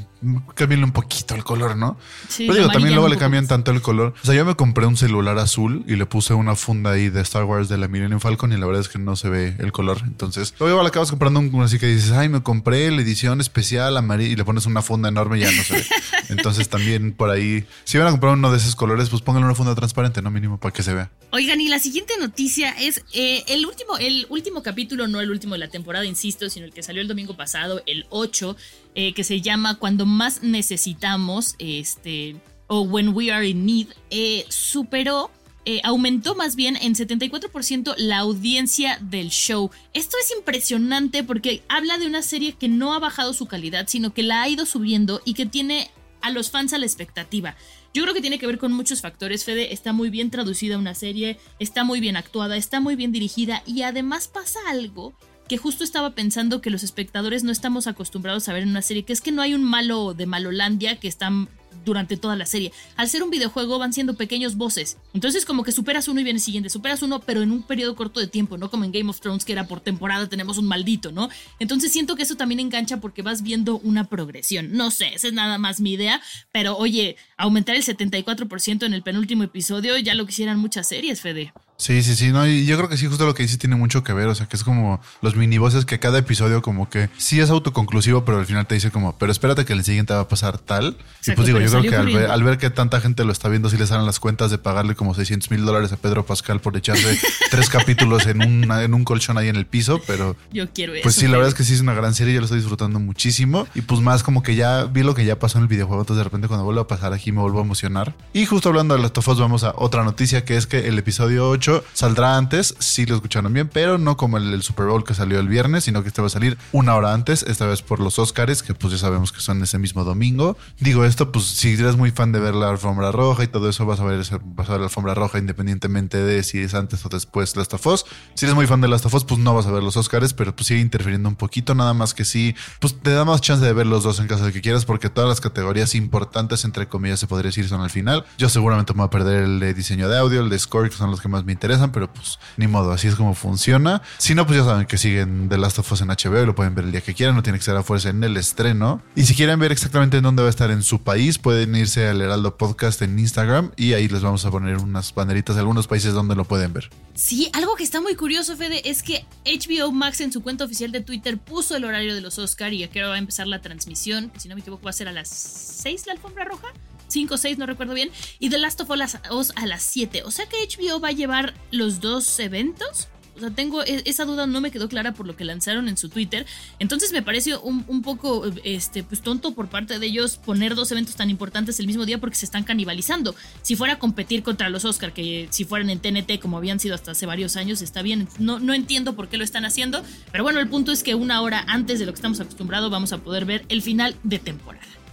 cámbienle 0.55 0.87
un 0.87 0.93
poquito 0.93 1.35
el 1.35 1.43
color, 1.43 1.77
¿no? 1.77 1.99
Sí, 2.29 2.47
pero 2.47 2.61
digo, 2.61 2.71
también 2.71 2.95
luego 2.95 3.09
le 3.09 3.17
cambian 3.17 3.49
tanto 3.49 3.73
el 3.73 3.83
color. 3.83 4.15
O 4.23 4.25
sea, 4.25 4.37
yo 4.37 4.45
me 4.45 4.55
compré 4.55 4.87
un 4.87 4.97
celular 4.97 5.37
azul 5.37 5.85
y 5.89 5.97
le 5.97 6.07
puse 6.07 6.33
una 6.33 6.55
funda 6.55 6.93
ahí 6.93 7.09
de 7.09 7.21
Star 7.23 7.43
Wars 7.43 7.69
de 7.69 7.77
la 7.77 7.89
Millennium 7.89 8.21
Falcon 8.21 8.53
y 8.53 8.57
la 8.57 8.67
verdad 8.67 8.83
es 8.83 8.89
que 8.89 9.01
no 9.01 9.17
se 9.17 9.29
ve 9.29 9.57
el 9.59 9.73
color. 9.73 10.03
Entonces, 10.05 10.55
luego 10.61 10.75
igual 10.75 10.87
acabas 10.87 11.11
comprando 11.11 11.41
un 11.41 11.63
así 11.65 11.81
que 11.81 11.87
dices, 11.87 12.13
ay, 12.13 12.29
me 12.29 12.45
compré 12.45 12.89
la 12.93 13.03
edición 13.03 13.41
especial 13.41 13.97
amarilla 13.97 14.31
y 14.31 14.37
le 14.37 14.45
pones 14.45 14.67
una 14.67 14.81
funda 14.81 15.09
enorme 15.09 15.39
y 15.39 15.41
ya 15.41 15.51
no 15.51 15.65
se 15.65 15.75
ve. 15.75 15.85
Entonces 16.29 16.69
también 16.69 17.13
por 17.13 17.31
ahí, 17.31 17.67
si 17.83 17.99
van 17.99 18.07
a 18.07 18.11
comprar 18.13 18.35
uno 18.35 18.53
de 18.53 18.59
esos 18.59 18.77
colores, 18.77 19.09
pues 19.09 19.23
pónganle 19.23 19.47
una 19.47 19.57
funda 19.57 19.75
transparente, 19.75 20.23
no 20.23 20.31
mínimo, 20.31 20.61
para 20.61 20.73
que 20.73 20.85
se 20.85 20.95
vea. 20.95 21.11
Oigan, 21.33 21.61
y 21.61 21.69
la 21.69 21.81
siguiente 21.81 22.15
noticia 22.21 22.71
es 22.79 23.03
eh, 23.13 23.43
el 23.49 23.67
último, 23.67 23.99
el 23.99 24.27
último 24.29 24.63
capítulo, 24.63 25.09
no 25.09 25.21
el 25.21 25.33
último 25.33 25.55
de 25.55 25.64
la 25.65 25.71
temporada, 25.71 26.05
insisto, 26.05 26.49
sino 26.51 26.67
el 26.67 26.73
que 26.73 26.83
salió 26.83 27.01
el 27.03 27.09
domingo 27.09 27.37
pasado, 27.37 27.83
el 27.87 28.07
8, 28.11 28.57
eh, 28.95 29.13
que 29.15 29.25
se 29.25 29.41
llama 29.41 29.79
Cuando 29.79 30.07
más 30.07 30.43
necesitamos, 30.43 31.55
este, 31.59 32.37
o 32.67 32.83
When 32.83 33.09
We 33.15 33.33
Are 33.33 33.47
in 33.49 33.67
Need, 33.67 33.89
eh, 34.11 34.45
superó. 34.49 35.31
eh, 35.67 35.81
aumentó 35.83 36.35
más 36.35 36.57
bien 36.57 36.77
en 36.77 36.95
74% 36.95 37.95
la 37.97 38.19
audiencia 38.19 38.99
del 39.01 39.31
show. 39.31 39.71
Esto 39.95 40.19
es 40.23 40.31
impresionante 40.37 41.25
porque 41.25 41.63
habla 41.71 41.97
de 41.97 42.07
una 42.07 42.21
serie 42.21 42.53
que 42.53 42.69
no 42.69 42.93
ha 42.93 42.99
bajado 42.99 43.33
su 43.33 43.47
calidad, 43.47 43.87
sino 43.89 44.13
que 44.13 44.23
la 44.23 44.43
ha 44.43 44.49
ido 44.51 44.67
subiendo 44.67 45.23
y 45.25 45.33
que 45.33 45.47
tiene 45.47 45.91
a 46.21 46.31
los 46.31 46.51
fans 46.51 46.75
a 46.75 46.79
la 46.79 46.85
expectativa. 46.85 47.57
Yo 47.95 48.03
creo 48.03 48.13
que 48.13 48.21
tiene 48.21 48.39
que 48.39 48.47
ver 48.47 48.59
con 48.59 48.73
muchos 48.73 49.01
factores. 49.01 49.45
Fede 49.45 49.73
está 49.73 49.93
muy 49.93 50.11
bien 50.11 50.31
traducida 50.31 50.79
una 50.79 50.95
serie, 50.95 51.39
está 51.59 51.85
muy 51.85 52.01
bien 52.01 52.17
actuada, 52.17 52.57
está 52.57 52.81
muy 52.81 52.97
bien 52.97 53.13
dirigida 53.13 53.63
y 53.67 53.83
además 53.83 54.27
pasa 54.27 54.59
algo 54.69 55.15
que 55.49 55.59
justo 55.59 55.85
estaba 55.85 56.11
pensando 56.11 56.61
que 56.61 56.71
los 56.71 56.83
espectadores 56.83 57.45
no 57.45 57.53
estamos 57.53 57.87
acostumbrados 57.87 58.49
a 58.49 58.53
ver 58.53 58.63
en 58.63 58.71
una 58.71 58.83
serie, 58.83 59.05
que 59.05 59.13
es 59.13 59.21
que 59.21 59.33
no 59.33 59.43
hay 59.43 59.55
un 59.55 59.65
malo 59.65 60.15
de 60.15 60.27
Malolandia 60.27 60.99
que 60.99 61.09
están 61.09 61.49
durante 61.85 62.17
toda 62.17 62.37
la 62.37 62.47
serie. 62.47 62.73
Al 62.97 63.09
ser 63.09 63.23
un 63.23 63.31
videojuego 63.31 63.79
van 63.79 63.93
siendo 63.93 64.15
pequeños 64.15 64.57
voces. 64.57 64.97
Entonces 65.13 65.45
como 65.45 65.65
que 65.65 65.73
superas 65.73 66.09
uno 66.09 66.21
y 66.21 66.25
viene 66.25 66.39
el 66.39 66.43
siguiente, 66.43 66.71
superas 66.71 67.03
uno 67.03 67.21
pero 67.21 67.43
en 67.43 67.53
un 67.53 67.63
periodo 67.63 67.95
corto 67.95 68.21
de 68.21 68.27
tiempo, 68.27 68.59
no 68.59 68.71
como 68.71 68.85
en 68.85 68.93
Game 68.93 69.11
of 69.11 69.21
Thrones 69.21 69.45
que 69.45 69.53
era 69.53 69.67
por 69.67 69.81
temporada 69.81 70.29
tenemos 70.29 70.59
un 70.59 70.67
maldito, 70.67 71.13
¿no? 71.13 71.29
Entonces 71.59 71.93
siento 71.93 72.17
que 72.17 72.23
eso 72.23 72.37
también 72.37 72.61
engancha 72.61 73.01
porque 73.01 73.23
vas 73.23 73.43
viendo 73.43 73.79
una 73.79 74.05
progresión. 74.09 74.73
No 74.73 74.91
sé, 74.91 75.15
esa 75.15 75.29
es 75.29 75.33
nada 75.33 75.59
más 75.59 75.81
mi 75.81 75.93
idea, 75.93 76.21
pero 76.53 76.77
oye, 76.77 77.17
aumentar 77.37 77.77
el 77.77 77.83
74% 77.83 78.85
en 78.85 78.95
el 78.95 79.03
penúltimo 79.03 79.43
episodio 79.43 79.99
ya 79.99 80.15
lo 80.15 80.27
quisieran 80.27 80.59
muchas 80.59 80.89
series, 80.89 81.21
Fede. 81.21 81.53
Sí, 81.77 82.03
sí, 82.05 82.15
sí, 82.15 82.31
no, 82.31 82.47
y 82.47 82.67
yo 82.67 82.77
creo 82.77 82.89
que 82.89 82.97
sí, 82.97 83.07
justo 83.07 83.27
lo 83.27 83.35
que 83.35 83.43
dice 83.43 83.59
tiene 83.59 83.75
mucho 83.75 84.05
que 84.05 84.13
ver, 84.13 84.29
o 84.29 84.35
sea, 84.35 84.47
que 84.47 84.57
es 84.57 84.63
como 84.63 85.01
los 85.23 85.35
minibosses 85.35 85.85
que 85.85 85.99
cada 85.99 86.19
episodio 86.19 86.63
como 86.63 86.89
que 86.89 87.11
sí 87.19 87.41
es 87.41 87.51
autoconclusivo, 87.51 88.25
pero 88.25 88.39
al 88.39 88.47
final 88.47 88.67
te 88.67 88.77
dice 88.77 88.91
como, 88.93 89.19
pero 89.19 89.33
espérate 89.33 89.65
que 89.65 89.73
el 89.73 89.83
siguiente 89.85 90.15
va 90.15 90.21
a 90.21 90.29
pasar 90.29 90.59
tal. 90.59 90.97
y 91.27 91.33
pues 91.33 91.47
digo, 91.47 91.59
yo 91.61 91.69
creo 91.71 91.83
que 91.83 91.97
al 91.97 92.07
ver, 92.07 92.31
al 92.31 92.43
ver 92.45 92.59
que 92.59 92.71
tanta 92.71 93.01
gente 93.01 93.25
lo 93.25 93.33
está 93.33 93.49
viendo, 93.49 93.69
sí 93.71 93.77
les 93.77 93.89
salen 93.89 94.07
las 94.07 94.21
cuentas 94.21 94.51
de 94.53 94.59
pagarle 94.59 94.95
como 94.95 95.15
600 95.15 95.51
mil 95.51 95.65
dólares 95.65 95.93
a 95.93 95.97
Pedro 95.97 96.25
Pascal 96.25 96.61
por 96.61 96.77
echarse 96.77 97.19
tres 97.51 97.69
capítulos 97.69 98.27
en, 98.27 98.41
una- 98.43 98.85
en 98.85 98.95
un 98.95 99.05
colchón 99.05 99.37
ahí 99.37 99.49
en 99.49 99.57
el 99.57 99.67
piso, 99.67 100.01
pero 100.07 100.37
Yo 100.53 100.71
quiero 100.73 100.95
eso. 100.95 101.03
pues 101.03 101.17
sí, 101.17 101.27
la 101.27 101.33
verdad 101.33 101.49
es 101.49 101.55
que 101.55 101.65
sí 101.65 101.75
es 101.75 101.81
una 101.81 101.95
gran 101.95 102.15
serie, 102.15 102.35
yo 102.35 102.41
lo 102.41 102.45
estoy 102.47 102.61
disfrutando 102.61 103.01
muchísimo. 103.01 103.67
Y 103.75 103.81
pues 103.83 104.01
más 104.01 104.23
como 104.23 104.43
que 104.45 104.55
ya 104.55 104.85
vi 104.85 105.03
lo 105.03 105.15
que 105.15 105.25
ya 105.25 105.39
pasó 105.41 105.59
en 105.59 105.63
el 105.63 105.69
videojuego, 105.69 106.03
entonces 106.03 106.19
de 106.19 106.25
repente 106.25 106.47
cuando 106.47 106.65
vuelva 106.65 106.83
a 106.83 106.87
pasar 106.87 107.13
aquí 107.13 107.33
me 107.33 107.41
vuelvo 107.41 107.59
a 107.59 107.63
emocionar. 107.65 108.15
Y 108.33 108.47
justo 108.47 108.69
hablando 108.69 108.95
de 108.95 109.03
las 109.03 109.13
tofos, 109.13 109.41
vamos 109.41 109.65
a 109.65 109.75
otra 109.77 110.05
noticia 110.05 110.45
que 110.45 110.57
es 110.57 110.67
que 110.69 110.87
el 110.89 110.99
episodio 110.99 111.49
8 111.49 111.74
saldrá 111.93 112.37
antes, 112.37 112.75
sí 112.79 113.07
lo 113.07 113.17
escucharon 113.17 113.53
bien, 113.53 113.69
pero 113.73 113.99
no 113.99 114.17
como 114.17 114.37
el, 114.37 114.53
el 114.53 114.63
Super 114.63 114.87
Bowl 114.87 115.05
que 115.05 115.15
salió 115.15 115.41
el 115.41 115.49
viernes, 115.49 115.85
sino 115.85 116.03
que 116.03 116.09
este 116.09 116.21
va 116.21 116.27
a 116.27 116.31
salir 116.31 116.59
una 116.73 116.95
hora 116.95 117.13
antes, 117.13 117.43
esta 117.43 117.67
vez 117.67 117.83
por 117.83 118.01
los 118.01 118.19
Oscars, 118.19 118.63
que 118.63 118.75
pues 118.75 118.93
ya 118.93 118.99
sabemos 118.99 119.33
que 119.33 119.41
son 119.41 119.63
ese 119.63 119.79
mismo 119.79 120.05
domingo. 120.05 120.57
Digo 120.79 121.05
esto, 121.05 121.33
pues 121.33 121.47
si 121.47 121.75
eres 121.75 121.97
muy 121.97 122.11
fan 122.11 122.33
de 122.33 122.41
ver 122.41 122.55
la 122.55 122.71
alfombra 122.71 123.13
roja 123.13 123.45
y 123.45 123.49
todo 123.49 123.69
eso, 123.69 123.87
vas 123.87 124.01
a 124.01 124.05
ver, 124.05 124.19
vas 124.19 124.69
a 124.69 124.73
ver 124.73 124.81
la 124.81 124.87
alfombra 124.87 125.15
roja 125.15 125.39
independientemente 125.39 126.19
de 126.19 126.43
si 126.43 126.59
es 126.59 126.75
antes 126.75 127.05
o 127.05 127.09
después 127.09 127.57
Last 127.57 127.75
of 127.75 127.87
Us. 127.87 128.05
Si 128.35 128.45
eres 128.45 128.55
muy 128.55 128.67
fan 128.67 128.81
de 128.81 128.89
Last 128.89 129.07
of 129.07 129.15
Us, 129.15 129.25
pues 129.25 129.41
no 129.41 129.55
vas 129.55 129.67
a 129.67 129.71
ver 129.71 129.83
los 129.83 129.97
Oscars, 129.97 130.35
pero 130.35 130.55
pues 130.55 130.67
sigue 130.67 130.81
interfiriendo 130.81 131.29
un 131.29 131.37
poquito, 131.37 131.75
nada 131.75 131.95
más 131.95 132.15
que 132.15 132.25
sí, 132.25 132.55
pues 132.81 133.01
te 133.01 133.11
da 133.11 133.25
más 133.25 133.41
chance 133.41 133.65
de 133.65 133.73
ver 133.73 133.87
los 133.87 134.05
dos 134.05 134.21
en 134.21 134.27
caso 134.27 134.45
de 134.45 134.53
que 134.53 134.61
quieras, 134.61 134.85
porque 134.85 135.11
todas 135.11 135.29
las 135.29 135.41
categorías 135.41 135.95
importantes, 135.95 136.65
entre 136.65 136.89
comillas, 136.89 137.21
se 137.21 137.27
podría 137.27 137.49
decir, 137.49 137.69
son 137.69 137.81
al 137.81 137.91
final. 137.91 138.25
Yo 138.39 138.49
seguramente 138.49 138.93
me 138.93 138.99
voy 138.99 139.07
a 139.07 139.11
perder 139.11 139.45
el 139.45 139.61
de 139.61 139.75
diseño 139.75 140.09
de 140.09 140.19
audio, 140.19 140.41
el 140.41 140.51
de 140.51 140.59
score, 140.59 140.91
que 140.91 140.97
son 140.97 141.11
los 141.11 141.21
que 141.21 141.29
más 141.29 141.45
me 141.45 141.53
interesan, 141.55 141.93
pero 141.93 142.13
pues 142.13 142.39
ni 142.57 142.67
modo, 142.67 142.93
así 142.93 143.09
es 143.09 143.15
como 143.15 143.35
funciona. 143.35 144.03
Si 144.19 144.35
no, 144.35 144.47
pues 144.47 144.59
ya 144.59 144.65
saben 144.65 144.87
que 144.87 144.99
siguen 144.99 145.49
The 145.49 145.59
Last 145.59 145.79
of 145.79 145.91
Us 145.91 146.03
en 146.03 146.09
HBO 146.09 146.43
y 146.43 146.47
lo 146.47 146.55
pueden 146.55 146.75
ver 146.75 146.85
el 146.85 146.93
día 146.93 147.01
que 147.01 147.15
quieran, 147.15 147.35
no 147.35 147.43
tiene 147.43 147.59
que 147.59 147.65
ser 147.65 147.77
a 147.77 147.83
fuerza 147.83 148.11
en 148.11 148.23
el 148.23 148.37
estreno. 148.37 149.03
Y 149.15 149.25
si 149.25 149.35
quieren 149.35 149.59
ver 149.59 149.73
exactamente 149.73 150.19
en 150.19 150.23
dónde 150.23 150.43
va 150.43 150.49
a 150.49 150.51
estar 150.51 150.71
en 150.71 150.83
su 150.83 151.03
país, 151.03 151.39
pueden 151.39 151.75
irse 151.75 152.09
al 152.09 152.21
Heraldo 152.21 152.57
Podcast 152.57 153.01
en 153.03 153.19
Instagram 153.19 153.73
y 153.77 153.95
ahí 153.95 154.09
les 154.09 154.23
vamos 154.23 154.45
a 154.45 154.51
poner 154.51 154.77
unas 154.77 155.15
banderitas 155.15 155.57
de 155.57 155.61
algunos 155.61 155.87
países 155.87 156.13
donde 156.13 156.35
lo 156.35 156.45
pueden 156.45 156.73
ver. 156.73 156.91
Sí, 157.15 157.49
algo 157.53 157.77
que 157.77 157.85
está 157.85 158.01
muy 158.01 158.17
curioso, 158.17 158.57
Fede, 158.57 158.89
es 158.89 159.03
que 159.03 159.25
HBO 159.45 159.93
Max 159.93 160.21
en 160.21 160.33
su 160.33 160.43
cuenta 160.43 160.65
oficial 160.65 160.93
de 160.93 161.01
Twitter 161.01 161.39
puso 161.39 161.77
el 161.77 161.85
horario 161.85 162.15
de 162.15 162.21
los 162.21 162.39
Oscar 162.39 162.73
y 162.73 162.83
a 162.83 162.91
qué 162.91 163.01
hora 163.01 163.11
va 163.11 163.15
a 163.15 163.19
empezar 163.19 163.47
la 163.47 163.61
transmisión, 163.61 164.33
si 164.37 164.49
no 164.49 164.55
me 164.55 164.61
equivoco 164.61 164.83
va 164.83 164.91
a 164.91 164.95
ser 164.95 165.09
a 165.09 165.13
las 165.13 165.29
6 165.29 166.07
la 166.07 166.13
alfombra 166.13 166.45
roja. 166.45 166.69
5 167.15 167.35
o 167.35 167.39
6, 167.39 167.57
no 167.59 167.67
recuerdo 167.67 167.95
bien. 167.95 168.11
Y 168.39 168.51
The 168.51 168.59
Last 168.59 168.81
of 168.81 168.91
Us 169.31 169.53
a 169.57 169.67
las 169.67 169.83
7. 169.83 170.25
O 170.25 170.31
sea 170.31 170.47
que 170.47 170.57
HBO 170.57 171.01
va 171.01 171.09
a 171.09 171.13
llevar 171.13 171.55
los 171.71 172.01
dos 172.01 172.39
eventos. 172.41 173.09
O 173.37 173.41
sea, 173.41 173.51
tengo 173.51 173.83
e- 173.83 174.03
esa 174.05 174.25
duda, 174.25 174.47
no 174.47 174.61
me 174.61 174.71
quedó 174.71 174.89
clara 174.89 175.13
por 175.13 175.27
lo 175.27 175.37
que 175.37 175.45
lanzaron 175.45 175.89
en 175.89 175.97
su 175.97 176.09
Twitter. 176.09 176.47
Entonces 176.79 177.13
me 177.13 177.23
pareció 177.23 177.61
un, 177.63 177.85
un 177.89 178.03
poco 178.03 178.45
este, 178.63 179.03
pues, 179.03 179.23
tonto 179.23 179.55
por 179.55 179.69
parte 179.69 179.99
de 179.99 180.07
ellos 180.07 180.37
poner 180.37 180.75
dos 180.75 180.93
eventos 180.93 181.17
tan 181.17 181.31
importantes 181.31 181.81
el 181.81 181.87
mismo 181.87 182.05
día 182.05 182.19
porque 182.19 182.37
se 182.37 182.45
están 182.45 182.65
canibalizando. 182.65 183.35
Si 183.63 183.75
fuera 183.75 183.95
a 183.95 183.99
competir 183.99 184.43
contra 184.43 184.69
los 184.69 184.85
Oscar, 184.85 185.13
que 185.13 185.49
si 185.51 185.65
fueran 185.65 185.91
en 185.91 186.01
TNT 186.01 186.39
como 186.41 186.59
habían 186.59 186.79
sido 186.79 186.95
hasta 186.95 187.13
hace 187.13 187.27
varios 187.27 187.57
años, 187.57 187.83
está 187.83 188.03
bien. 188.03 188.29
No, 188.39 188.61
no 188.61 188.73
entiendo 188.75 189.17
por 189.17 189.29
qué 189.29 189.37
lo 189.37 189.45
están 189.45 189.65
haciendo. 189.65 190.03
Pero 190.31 190.45
bueno, 190.45 190.61
el 190.61 190.69
punto 190.69 190.93
es 190.93 191.03
que 191.03 191.15
una 191.15 191.41
hora 191.43 191.65
antes 191.67 191.99
de 191.99 192.07
lo 192.07 192.13
que 192.13 192.17
estamos 192.17 192.41
acostumbrados 192.41 192.91
vamos 192.91 193.13
a 193.13 193.19
poder 193.19 193.45
ver 193.45 193.65
el 193.69 193.83
final 193.83 194.17
de 194.23 194.39
temporada. 194.39 195.04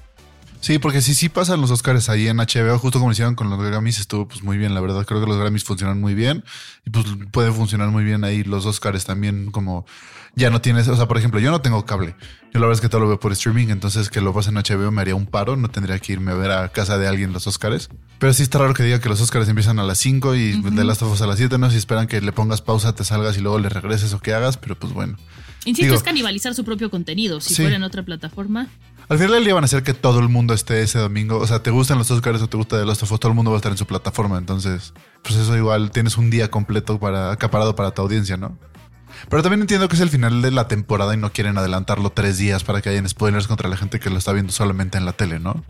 Sí, 0.62 0.78
porque 0.80 1.02
si 1.02 1.16
sí 1.16 1.28
pasan 1.28 1.60
los 1.60 1.72
Oscars 1.72 2.08
ahí 2.10 2.28
en 2.28 2.38
HBO, 2.38 2.78
justo 2.78 3.00
como 3.00 3.12
hicieron 3.12 3.36
con 3.36 3.50
los 3.50 3.60
Grammys, 3.62 4.00
estuvo 4.00 4.28
pues 4.28 4.44
muy 4.44 4.58
bien, 4.58 4.74
la 4.76 4.80
verdad. 4.82 5.06
Creo 5.06 5.20
que 5.20 5.28
los 5.28 5.38
Grammys 5.38 5.64
funcionan 5.64 6.00
muy 6.00 6.14
bien 6.14 6.44
y 6.86 6.92
pues 6.92 7.06
puede 7.32 7.52
funcionar 7.52 7.90
muy 7.90 8.04
bien 8.04 8.24
ahí 8.24 8.44
los 8.44 8.66
Oscars 8.68 9.04
también 9.04 9.50
como 9.52 9.86
ya 10.36 10.50
no 10.50 10.62
tienes, 10.62 10.88
o 10.88 10.96
sea, 10.96 11.08
por 11.10 11.18
ejemplo, 11.18 11.40
yo 11.42 11.52
no 11.52 11.60
tengo 11.62 11.84
cable. 11.86 12.16
Yo 12.54 12.60
la 12.60 12.68
verdad 12.68 12.76
es 12.76 12.82
que 12.82 12.88
todo 12.90 13.02
lo 13.02 13.08
veo 13.08 13.20
por 13.20 13.32
streaming, 13.34 13.68
entonces 13.70 14.10
que 14.10 14.22
lo 14.22 14.34
pasen 14.34 14.56
en 14.56 14.64
HBO 14.64 14.92
me 14.92 15.02
haría 15.02 15.16
un 15.16 15.26
paro, 15.26 15.58
no 15.58 15.68
tendría 15.70 15.98
que 16.00 16.14
irme 16.14 16.32
a 16.32 16.36
ver 16.36 16.52
a 16.52 16.70
casa 16.70 16.98
de 16.98 17.08
alguien 17.08 17.34
los 17.34 17.48
Oscars. 17.48 17.90
Pero 18.20 18.32
sí 18.34 18.44
está 18.44 18.60
raro 18.60 18.74
que 18.74 18.84
diga 18.84 19.00
que 19.02 19.10
los 19.10 19.20
Oscars 19.20 19.50
empiezan 19.50 19.80
a 19.80 19.84
las 19.84 19.98
5 19.98 20.36
y 20.36 20.62
de 20.62 20.84
Last 20.86 21.02
of 21.02 21.12
Us 21.12 21.22
a 21.22 21.28
las 21.28 21.38
7, 21.38 21.58
no 21.58 21.70
si 21.72 21.78
esperan 21.78 22.08
que 22.08 22.22
le 22.22 22.32
pongas 22.32 22.62
pausa, 22.62 22.94
te 22.94 23.04
salgas 23.04 23.36
y 23.38 23.42
luego 23.42 23.58
le 23.60 23.68
regreses 23.70 24.14
o 24.14 24.20
que 24.22 24.34
hagas, 24.34 24.56
pero 24.58 24.78
pues 24.78 24.94
bueno. 24.94 25.18
Insisto, 25.66 25.84
Digo- 25.88 25.96
es 25.96 26.04
canibalizar 26.04 26.56
su 26.56 26.64
propio 26.64 26.90
contenido. 26.90 27.40
Si 27.42 27.54
Sí. 27.54 27.62
fuera 27.62 27.76
en 27.76 27.84
otra 27.84 28.04
plataforma. 28.04 28.68
Al 29.10 29.18
final 29.18 29.34
del 29.34 29.44
día 29.44 29.54
van 29.54 29.64
a 29.64 29.66
hacer 29.66 29.84
que 29.84 29.94
todo 29.94 30.20
el 30.20 30.30
mundo 30.30 30.54
esté 30.54 30.82
ese 30.82 31.00
domingo. 31.00 31.38
O 31.38 31.48
sea, 31.48 31.62
te 31.62 31.70
gustan 31.70 31.98
los 31.98 32.10
Oscars 32.10 32.42
o 32.42 32.48
te 32.48 32.58
gusta 32.58 32.78
de 32.78 32.86
Last 32.86 33.04
of 33.04 33.20
todo 33.20 33.30
el 33.30 33.36
mundo 33.36 33.52
va 33.52 33.58
a 33.58 33.60
estar 33.60 33.72
en 33.72 33.78
su 33.78 33.86
plataforma. 33.86 34.38
Entonces, 34.38 34.94
pues 35.24 35.36
eso 35.36 35.56
igual 35.58 35.92
tienes 35.92 36.18
un 36.18 36.30
día 36.30 36.50
completo 36.50 37.00
para 37.00 37.32
acaparado 37.32 37.76
para 37.76 37.92
tu 37.92 38.02
audiencia, 38.02 38.38
¿no? 38.38 38.58
Pero 39.30 39.44
también 39.44 39.62
entiendo 39.62 39.88
que 39.90 39.96
es 39.96 40.02
el 40.02 40.10
final 40.10 40.42
de 40.42 40.52
la 40.52 40.68
temporada 40.68 41.14
y 41.14 41.18
no 41.18 41.32
quieren 41.32 41.58
adelantarlo 41.58 42.12
tres 42.12 42.38
días 42.38 42.64
para 42.64 42.82
que 42.82 42.90
hayan 42.90 43.08
spoilers 43.08 43.48
contra 43.48 43.70
la 43.70 43.78
gente 43.78 44.00
que 44.00 44.10
lo 44.10 44.18
está 44.18 44.32
viendo 44.32 44.52
solamente 44.52 44.98
en 44.98 45.06
la 45.06 45.14
tele, 45.14 45.40
¿no? 45.40 45.64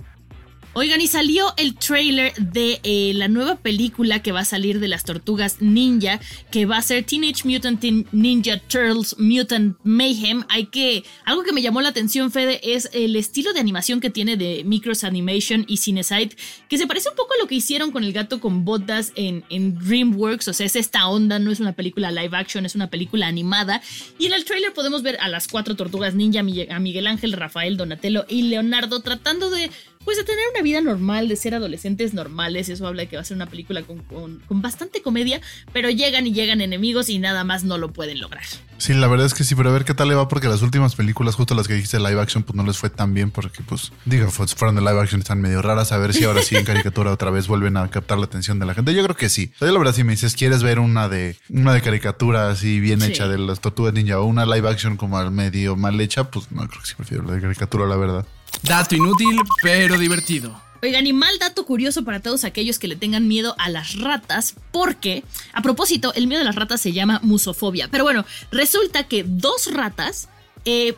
Oigan, 0.74 1.01
y 1.01 1.08
salió 1.08 1.54
el 1.58 1.75
trailer 1.75 2.34
de 2.36 2.80
eh, 2.84 3.12
la 3.13 3.28
nueva 3.28 3.58
película 3.58 4.22
que 4.22 4.32
va 4.32 4.40
a 4.40 4.46
salir 4.46 4.80
de 4.80 4.88
las 4.88 5.04
tortugas 5.04 5.58
ninja, 5.60 6.22
que 6.50 6.66
va 6.66 6.78
a 6.78 6.82
ser 6.82 7.04
Teenage 7.04 7.44
Mutant 7.44 7.84
Ninja 8.13 8.58
Turtles 8.58 9.18
Mutant 9.20 9.75
Mayhem. 9.84 10.46
Hay 10.48 10.68
que. 10.68 11.04
Algo 11.25 11.44
que 11.44 11.51
me 11.51 11.62
llamó 11.62 11.82
la 11.82 11.90
atención, 11.90 12.32
Fede, 12.32 12.62
es 12.63 12.90
el 12.94 13.18
estilo 13.18 13.51
de 13.51 13.60
animación 13.60 14.00
que 14.00 14.10
tiene 14.10 14.38
de 14.38 14.63
Micros 14.63 15.04
Animation 15.04 15.66
y 15.68 15.75
Cinesite, 15.75 16.38
que 16.70 16.78
se 16.78 16.88
parece 16.88 17.10
un 17.10 17.18
poco 17.18 17.34
a 17.34 17.42
lo 17.42 17.50
que 17.50 17.56
hicieron 17.56 17.92
con 17.92 18.06
el 18.06 18.13
gato 18.13 18.40
con 18.40 18.63
botas 18.63 19.12
en, 19.16 19.44
en 19.50 19.78
DreamWorks. 19.78 20.48
O 20.48 20.54
sea, 20.54 20.66
es 20.66 20.78
esta 20.78 21.06
onda, 21.10 21.38
no 21.38 21.51
es 21.51 21.60
una 21.60 21.74
película 21.74 22.12
live 22.12 22.38
action, 22.38 22.66
es 22.66 22.75
una 22.75 22.90
película 22.90 23.28
animada. 23.28 23.82
Y 24.18 24.28
en 24.28 24.34
el 24.34 24.46
trailer 24.46 24.72
podemos 24.72 25.04
ver 25.04 25.18
a 25.20 25.28
las 25.28 25.50
cuatro 25.50 25.75
tortugas 25.75 26.16
ninja, 26.16 26.40
a 26.40 26.80
Miguel 26.80 27.08
Ángel, 27.08 27.34
Rafael, 27.34 27.75
Donatello 27.75 28.25
y 28.30 28.44
Leonardo 28.44 29.01
tratando 29.01 29.50
de 29.50 29.70
pues 30.05 30.17
de 30.17 30.24
tener 30.24 30.43
una 30.53 30.62
vida 30.63 30.81
normal, 30.81 31.27
de 31.27 31.36
ser 31.36 31.55
adolescentes 31.55 32.13
normales. 32.13 32.70
Eso 32.70 32.88
habla 32.88 33.03
de 33.03 33.10
que 33.10 33.15
va 33.15 33.22
a 33.22 33.25
ser 33.25 33.36
una 33.36 33.48
película 33.48 33.84
con, 33.84 34.00
con 34.00 34.62
bastante 34.62 35.01
comedia, 35.01 35.41
pero 35.74 35.89
llegan 35.89 36.27
y 36.27 36.34
llegan 36.34 36.62
enemigos 36.62 37.10
y 37.10 37.20
nada 37.20 37.43
más 37.43 37.63
no 37.63 37.77
lo 37.77 37.91
pueden 37.91 38.20
lograr. 38.20 38.43
Sí, 38.81 38.96
la 38.96 39.08
verdad 39.08 39.27
es 39.27 39.36
que 39.36 39.43
sí, 39.43 39.53
pero 39.53 39.70
a 39.70 39.74
ver 39.74 39.86
qué 39.86 39.93
tal 39.93 40.08
le 40.08 40.15
va, 40.15 40.27
porque 40.27 40.48
las 40.48 40.63
últimas 40.63 40.96
películas, 40.96 41.36
justo 41.36 41.53
las 41.53 41.67
que 41.67 41.75
dijiste 41.75 42.00
live 42.00 42.20
action, 42.20 42.41
pues 42.41 42.55
no 42.55 42.63
les 42.63 42.79
fue 42.79 42.89
tan 42.89 43.13
bien, 43.13 43.29
porque 43.29 43.62
pues, 43.62 43.91
digo, 44.05 44.31
fueron 44.31 44.74
de 44.74 44.81
live 44.81 45.00
action, 45.00 45.22
están 45.22 45.39
medio 45.39 45.62
raras, 45.62 45.91
a 45.91 46.00
ver 46.00 46.15
si 46.15 46.24
ahora 46.24 46.41
sí 46.41 46.55
en 46.55 46.65
caricatura 46.65 47.12
otra 47.12 47.29
vez 47.29 47.48
vuelven 47.48 47.77
a 47.77 47.88
captar 47.89 48.17
la 48.17 48.25
atención 48.25 48.58
de 48.58 48.65
la 48.65 48.74
gente. 48.74 48.96
Yo 48.96 49.03
creo 49.03 49.15
que 49.15 49.29
sí. 49.29 49.51
yo 49.60 49.72
la 49.72 49.77
verdad, 49.77 49.93
si 49.93 50.03
me 50.03 50.13
dices, 50.13 50.36
¿quieres 50.36 50.63
ver 50.63 50.79
una 50.79 51.10
de 51.10 51.38
una 51.50 51.75
de 51.75 51.81
caricatura 51.81 52.50
así 52.50 52.79
bien 52.79 53.03
hecha 53.03 53.27
de 53.27 53.38
las 53.38 53.62
tortugas 53.62 53.93
ninja 53.93 54.20
o 54.20 54.25
una 54.25 54.48
live 54.48 54.67
action 54.67 54.98
como 54.98 55.20
al 55.20 55.29
medio 55.29 55.75
mal 55.75 56.01
hecha? 56.01 56.31
Pues 56.31 56.51
no, 56.51 56.67
creo 56.67 56.81
que 56.81 56.88
sí 56.88 56.96
prefiero 56.98 57.24
la 57.24 57.34
de 57.34 57.41
caricatura, 57.41 57.86
la 57.86 57.98
verdad. 57.98 58.25
Dato 58.63 58.96
inútil, 58.96 59.38
pero 59.62 59.98
divertido. 59.98 60.62
Oigan, 60.84 61.05
y 61.05 61.13
mal 61.13 61.38
dato 61.38 61.65
curioso 61.65 62.03
para 62.03 62.22
todos 62.22 62.43
aquellos 62.43 62.79
que 62.79 62.88
le 62.88 62.96
tengan 62.96 63.27
miedo 63.27 63.55
a 63.60 63.70
las 63.70 64.00
ratas, 64.00 64.55
porque, 64.72 65.24
a 65.53 65.62
propósito, 65.62 66.12
el 66.15 66.25
miedo 66.25 66.41
a 66.41 66.46
las 66.46 66.55
ratas 66.55 66.81
se 66.81 66.91
llama 66.91 67.20
musofobia. 67.22 67.88
Pero 67.89 68.03
bueno, 68.03 68.25
resulta 68.51 69.08
que 69.08 69.24
dos 69.24 69.72
ratas 69.72 70.27
eh, 70.65 70.96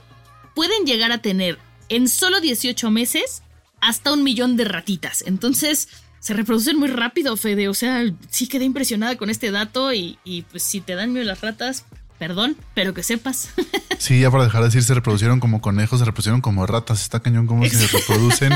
pueden 0.55 0.85
llegar 0.85 1.11
a 1.11 1.17
tener 1.17 1.59
en 1.89 2.07
solo 2.07 2.39
18 2.39 2.91
meses 2.91 3.43
hasta 3.81 4.13
un 4.13 4.23
millón 4.23 4.55
de 4.55 4.63
ratitas. 4.63 5.21
Entonces, 5.27 5.89
se 6.19 6.33
reproducen 6.33 6.77
muy 6.79 6.87
rápido, 6.87 7.35
Fede. 7.35 7.67
O 7.67 7.73
sea, 7.73 8.05
sí 8.29 8.47
quedé 8.47 8.63
impresionada 8.63 9.17
con 9.17 9.29
este 9.29 9.51
dato 9.51 9.93
y, 9.93 10.17
y 10.23 10.43
pues 10.43 10.63
si 10.63 10.79
te 10.79 10.95
dan 10.95 11.11
miedo 11.11 11.25
las 11.25 11.41
ratas, 11.41 11.85
Perdón, 12.23 12.55
pero 12.73 12.93
que 12.93 13.03
sepas. 13.03 13.49
Sí, 13.99 14.19
ya 14.19 14.29
para 14.29 14.43
dejar 14.43 14.61
de 14.61 14.67
decir, 14.67 14.83
se 14.83 14.93
reproducieron 14.93 15.39
como 15.39 15.61
conejos, 15.61 15.99
se 15.99 16.03
reproducieron 16.03 16.41
como 16.41 16.65
ratas. 16.65 17.01
Está 17.03 17.21
cañón 17.21 17.47
como 17.47 17.63
se 17.65 17.87
reproducen. 17.87 18.51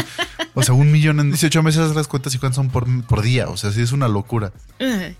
O 0.56 0.64
sea, 0.64 0.76
un 0.76 0.92
millón 0.92 1.22
en 1.22 1.30
18 1.30 1.64
meses, 1.64 1.96
las 1.96 2.10
cuentas 2.10 2.36
y 2.36 2.38
cuántas 2.38 2.58
son 2.58 2.70
por, 2.70 2.86
por 3.06 3.22
día. 3.22 3.48
O 3.48 3.56
sea, 3.56 3.72
sí 3.72 3.82
es 3.82 3.94
una 3.94 4.10
locura. 4.10 4.52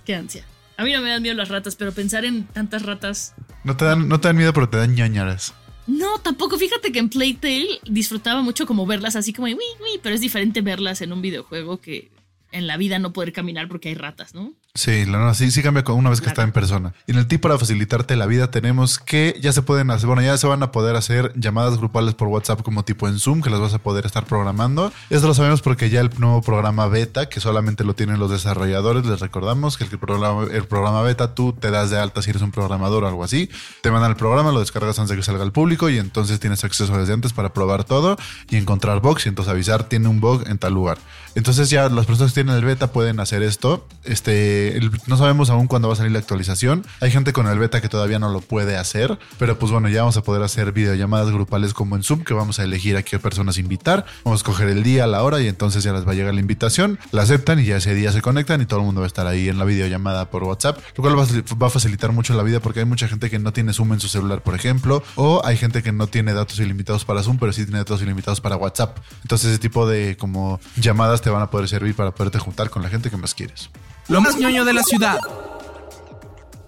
qué 0.04 0.16
ansia. 0.16 0.44
A 0.76 0.84
mí 0.84 0.92
no 0.92 1.02
me 1.02 1.10
dan 1.10 1.22
miedo 1.22 1.34
las 1.34 1.48
ratas, 1.48 1.78
pero 1.78 1.94
pensar 1.94 2.26
en 2.26 2.46
tantas 2.46 2.82
ratas. 2.84 3.36
No 3.64 3.78
te 3.78 3.86
dan, 3.86 4.10
no 4.10 4.20
te 4.20 4.28
dan 4.28 4.36
miedo, 4.36 4.52
pero 4.52 4.68
te 4.68 4.76
dan 4.76 4.96
ñañaras. 4.96 5.54
No, 5.86 6.18
tampoco. 6.18 6.58
Fíjate 6.58 6.92
que 6.92 7.00
en 7.00 7.08
Playtale 7.08 7.80
disfrutaba 7.90 8.42
mucho 8.42 8.66
como 8.66 8.86
verlas 8.86 9.16
así 9.16 9.32
como, 9.32 9.48
uy, 9.48 9.56
pero 10.04 10.14
es 10.14 10.20
diferente 10.20 10.60
verlas 10.60 11.00
en 11.02 11.14
un 11.14 11.22
videojuego 11.22 11.80
que 11.80 12.12
en 12.52 12.68
la 12.68 12.76
vida 12.76 13.00
no 13.00 13.14
poder 13.14 13.32
caminar 13.32 13.70
porque 13.70 13.90
hay 13.90 13.96
ratas, 13.96 14.34
¿no? 14.34 14.54
Sí, 14.78 15.08
la 15.08 15.34
sí, 15.34 15.50
sí 15.50 15.64
cambia 15.64 15.84
una 15.88 16.12
vez 16.12 16.22
que 16.22 16.30
está 16.30 16.44
en 16.44 16.52
persona. 16.52 16.94
Y 17.08 17.12
en 17.12 17.18
el 17.18 17.26
tip 17.26 17.42
para 17.42 17.58
facilitarte 17.58 18.16
la 18.16 18.28
vida 18.28 18.52
tenemos 18.52 19.00
que 19.00 19.36
ya 19.42 19.52
se 19.52 19.64
pueden 19.64 19.90
hacer, 19.90 20.06
bueno, 20.06 20.22
ya 20.22 20.38
se 20.38 20.46
van 20.46 20.62
a 20.62 20.72
poder 20.72 20.96
hacer 20.96 21.34
llamadas 21.36 21.80
grupales 21.80 22.14
por 22.14 22.28
WhatsApp 22.28 22.62
como 22.62 22.86
tipo 22.86 23.08
en 23.08 23.18
Zoom, 23.18 23.42
que 23.42 23.50
las 23.50 23.60
vas 23.60 23.74
a 23.74 23.80
poder 23.80 24.06
estar 24.06 24.28
programando. 24.28 24.94
Esto 25.10 25.26
lo 25.26 25.34
sabemos 25.34 25.64
porque 25.64 25.90
ya 25.90 26.02
el 26.02 26.12
nuevo 26.20 26.44
programa 26.44 26.86
beta, 26.86 27.28
que 27.28 27.40
solamente 27.40 27.84
lo 27.84 27.96
tienen 27.96 28.20
los 28.20 28.30
desarrolladores, 28.30 29.04
les 29.04 29.20
recordamos 29.20 29.78
que 29.78 29.86
el 29.86 29.98
programa, 29.98 30.46
el 30.52 30.66
programa 30.66 31.02
beta 31.02 31.34
tú 31.34 31.54
te 31.54 31.72
das 31.72 31.90
de 31.90 31.98
alta 31.98 32.22
si 32.22 32.30
eres 32.30 32.44
un 32.44 32.52
programador 32.52 33.04
o 33.04 33.08
algo 33.08 33.24
así, 33.24 33.50
te 33.82 33.90
mandan 33.90 34.12
el 34.12 34.18
programa, 34.18 34.52
lo 34.52 34.60
descargas 34.60 35.00
antes 35.00 35.10
de 35.10 35.16
que 35.16 35.24
salga 35.24 35.42
al 35.42 35.52
público 35.52 35.90
y 35.90 35.98
entonces 35.98 36.40
tienes 36.40 36.64
acceso 36.64 36.96
desde 36.96 37.14
antes 37.14 37.34
para 37.34 37.52
probar 37.52 37.84
todo 37.84 38.16
y 38.48 38.58
encontrar 38.58 39.02
bugs 39.02 39.26
y 39.26 39.30
entonces 39.30 39.52
avisar 39.52 39.86
tiene 39.86 40.08
un 40.08 40.22
bug 40.22 40.48
en 40.48 40.60
tal 40.60 40.76
lugar. 40.76 41.00
Entonces 41.34 41.70
ya 41.70 41.88
las 41.90 42.08
personas 42.08 42.32
que 42.32 42.42
tienen 42.42 42.56
el 42.56 42.66
beta 42.66 42.92
pueden 42.92 43.20
hacer 43.20 43.44
esto. 43.44 43.88
Este 44.04 44.67
no 45.08 45.18
sabemos 45.18 45.50
aún 45.50 45.68
cuándo 45.68 45.88
va 45.88 45.94
a 45.94 45.98
salir 45.98 46.12
la 46.12 46.20
actualización. 46.20 46.86
Hay 47.02 47.12
gente 47.12 47.34
con 47.34 47.48
el 47.48 47.60
beta 47.60 47.82
que 47.82 47.90
todavía 47.90 48.20
no 48.20 48.30
lo 48.30 48.42
puede 48.42 48.78
hacer, 48.78 49.18
pero 49.40 49.60
pues 49.60 49.72
bueno, 49.72 49.90
ya 49.90 50.02
vamos 50.02 50.18
a 50.18 50.24
poder 50.24 50.44
hacer 50.44 50.72
videollamadas 50.72 51.32
grupales 51.32 51.74
como 51.74 51.96
en 51.96 52.04
Zoom, 52.04 52.24
que 52.24 52.34
vamos 52.34 52.60
a 52.60 52.64
elegir 52.64 52.98
a 52.98 53.04
qué 53.04 53.20
personas 53.20 53.58
invitar. 53.58 54.06
Vamos 54.24 54.40
a 54.40 54.42
escoger 54.42 54.70
el 54.70 54.84
día, 54.84 55.08
la 55.08 55.24
hora 55.24 55.42
y 55.42 55.48
entonces 55.48 55.84
ya 55.84 55.94
les 55.94 56.08
va 56.08 56.12
a 56.12 56.16
llegar 56.16 56.34
la 56.34 56.40
invitación. 56.40 57.00
La 57.12 57.24
aceptan 57.24 57.60
y 57.60 57.66
ya 57.66 57.78
ese 57.78 57.94
día 57.94 58.12
se 58.12 58.22
conectan 58.22 58.62
y 58.62 58.66
todo 58.66 58.80
el 58.80 58.86
mundo 58.86 59.02
va 59.02 59.06
a 59.06 59.08
estar 59.08 59.28
ahí 59.28 59.50
en 59.50 59.58
la 59.58 59.66
videollamada 59.66 60.30
por 60.30 60.44
WhatsApp, 60.44 60.80
lo 60.96 61.04
cual 61.04 61.18
va 61.18 61.68
a 61.68 61.70
facilitar 61.70 62.12
mucho 62.12 62.34
la 62.34 62.44
vida 62.44 62.60
porque 62.60 62.80
hay 62.80 62.86
mucha 62.86 63.08
gente 63.08 63.30
que 63.30 63.40
no 63.40 63.54
tiene 63.54 63.74
Zoom 63.74 63.94
en 63.94 64.00
su 64.00 64.08
celular, 64.08 64.42
por 64.42 64.56
ejemplo, 64.56 65.04
o 65.16 65.42
hay 65.46 65.58
gente 65.58 65.84
que 65.84 65.92
no 65.92 66.08
tiene 66.08 66.34
datos 66.34 66.60
ilimitados 66.60 67.06
para 67.06 67.24
Zoom, 67.24 67.38
pero 67.38 67.52
sí 67.54 67.64
tiene 67.64 67.80
datos 67.80 68.02
ilimitados 68.02 68.42
para 68.42 68.56
WhatsApp. 68.56 68.98
Entonces 69.24 69.52
ese 69.52 69.60
tipo 69.60 69.88
de 69.88 70.18
como 70.18 70.60
llamadas 70.76 71.22
te 71.22 71.30
van 71.30 71.42
a 71.42 71.50
poder 71.50 71.68
servir 71.68 71.96
para 71.96 72.12
poderte 72.12 72.40
juntar 72.40 72.70
con 72.70 72.82
la 72.84 72.90
gente 72.90 73.10
que 73.10 73.18
más 73.18 73.34
quieres. 73.34 73.70
Lo 74.10 74.22
más 74.22 74.38
ñoño 74.38 74.64
de 74.64 74.74
la 74.74 74.84
ciudad. 74.84 75.20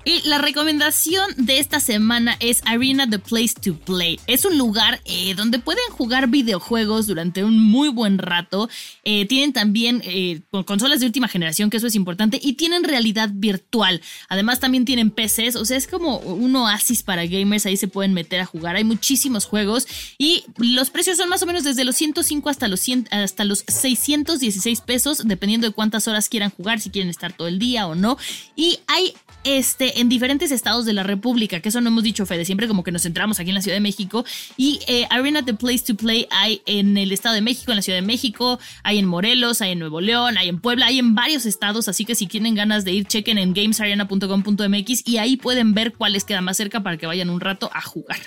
Y 0.05 0.21
la 0.27 0.37
recomendación 0.37 1.29
de 1.35 1.59
esta 1.59 1.81
semana 1.81 2.37
es 2.39 2.61
Arena 2.65 3.07
The 3.09 3.19
Place 3.19 3.53
to 3.61 3.75
Play. 3.75 4.19
Es 4.27 4.45
un 4.45 4.57
lugar 4.57 5.01
eh, 5.03 5.33
donde 5.35 5.59
pueden 5.59 5.83
jugar 5.91 6.29
videojuegos 6.29 7.05
durante 7.05 7.43
un 7.43 7.59
muy 7.61 7.89
buen 7.89 8.17
rato. 8.17 8.69
Eh, 9.03 9.25
tienen 9.25 9.51
también 9.51 10.01
eh, 10.05 10.41
consolas 10.65 11.01
de 11.01 11.05
última 11.05 11.27
generación, 11.27 11.69
que 11.69 11.77
eso 11.77 11.87
es 11.87 11.95
importante, 11.95 12.39
y 12.41 12.53
tienen 12.53 12.85
realidad 12.85 13.29
virtual. 13.33 14.01
Además 14.29 14.61
también 14.61 14.85
tienen 14.85 15.11
PCs, 15.11 15.57
o 15.57 15.65
sea, 15.65 15.75
es 15.75 15.87
como 15.87 16.17
un 16.19 16.55
oasis 16.55 17.03
para 17.03 17.25
gamers, 17.25 17.65
ahí 17.65 17.75
se 17.75 17.89
pueden 17.89 18.13
meter 18.13 18.39
a 18.39 18.45
jugar. 18.45 18.77
Hay 18.77 18.85
muchísimos 18.85 19.45
juegos 19.45 19.85
y 20.17 20.45
los 20.57 20.89
precios 20.91 21.17
son 21.17 21.27
más 21.27 21.43
o 21.43 21.45
menos 21.45 21.65
desde 21.65 21.83
los 21.83 21.97
105 21.97 22.49
hasta 22.49 22.69
los, 22.69 22.79
100, 22.79 23.09
hasta 23.11 23.43
los 23.43 23.65
616 23.67 24.81
pesos, 24.81 25.23
dependiendo 25.25 25.67
de 25.67 25.73
cuántas 25.73 26.07
horas 26.07 26.29
quieran 26.29 26.51
jugar, 26.51 26.79
si 26.79 26.89
quieren 26.89 27.09
estar 27.09 27.33
todo 27.33 27.49
el 27.49 27.59
día 27.59 27.85
o 27.87 27.95
no. 27.95 28.17
Y 28.55 28.79
hay 28.87 29.13
este, 29.43 29.88
en 29.95 30.09
diferentes 30.09 30.51
estados 30.51 30.85
de 30.85 30.93
la 30.93 31.03
República, 31.03 31.59
que 31.59 31.69
eso 31.69 31.81
no 31.81 31.89
hemos 31.89 32.03
dicho, 32.03 32.25
Fede, 32.25 32.45
siempre 32.45 32.67
como 32.67 32.83
que 32.83 32.91
nos 32.91 33.03
centramos 33.03 33.39
aquí 33.39 33.49
en 33.49 33.55
la 33.55 33.61
Ciudad 33.61 33.77
de 33.77 33.81
México. 33.81 34.25
Y 34.57 34.79
eh, 34.87 35.07
Arena 35.09 35.43
The 35.43 35.53
Place 35.53 35.83
to 35.85 35.95
Play 35.95 36.27
hay 36.31 36.61
en 36.65 36.97
el 36.97 37.11
Estado 37.11 37.35
de 37.35 37.41
México, 37.41 37.71
en 37.71 37.77
la 37.77 37.81
Ciudad 37.81 37.99
de 37.99 38.05
México, 38.05 38.59
hay 38.83 38.99
en 38.99 39.05
Morelos, 39.05 39.61
hay 39.61 39.71
en 39.71 39.79
Nuevo 39.79 40.01
León, 40.01 40.37
hay 40.37 40.49
en 40.49 40.59
Puebla, 40.59 40.87
hay 40.87 40.99
en 40.99 41.15
varios 41.15 41.45
estados, 41.45 41.87
así 41.87 42.05
que 42.05 42.15
si 42.15 42.27
tienen 42.27 42.55
ganas 42.55 42.85
de 42.85 42.91
ir, 42.91 43.05
chequen 43.05 43.37
en 43.37 43.53
gamesarena.com.mx 43.53 45.07
y 45.07 45.17
ahí 45.17 45.37
pueden 45.37 45.73
ver 45.73 45.93
cuáles 45.93 46.23
quedan 46.23 46.43
más 46.43 46.57
cerca 46.57 46.81
para 46.83 46.97
que 46.97 47.07
vayan 47.07 47.29
un 47.29 47.39
rato 47.39 47.69
a 47.73 47.81
jugar. 47.81 48.19